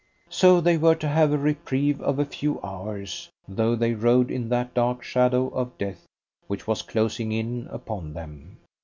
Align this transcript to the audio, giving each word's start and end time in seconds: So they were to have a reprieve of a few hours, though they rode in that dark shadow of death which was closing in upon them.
So 0.31 0.61
they 0.61 0.77
were 0.79 0.95
to 0.95 1.07
have 1.07 1.31
a 1.31 1.37
reprieve 1.37 2.01
of 2.01 2.17
a 2.17 2.25
few 2.25 2.59
hours, 2.63 3.29
though 3.47 3.75
they 3.75 3.93
rode 3.93 4.31
in 4.31 4.49
that 4.49 4.73
dark 4.73 5.03
shadow 5.03 5.49
of 5.49 5.77
death 5.77 6.07
which 6.47 6.65
was 6.65 6.81
closing 6.81 7.31
in 7.31 7.67
upon 7.69 8.13
them. 8.15 8.57